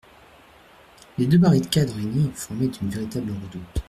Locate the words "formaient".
2.33-2.65